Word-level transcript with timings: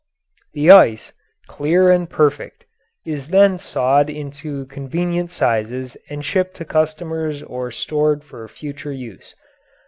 The 0.53 0.71
ice, 0.71 1.13
clear 1.45 1.91
and 1.91 2.09
perfect, 2.09 2.65
is 3.05 3.27
then 3.27 3.59
sawed 3.59 4.09
into 4.09 4.65
convenient 4.65 5.29
sizes 5.29 5.95
and 6.09 6.25
shipped 6.25 6.55
to 6.57 6.65
consumers 6.65 7.43
or 7.43 7.69
stored 7.69 8.23
for 8.23 8.47
future 8.47 8.91
use. 8.91 9.35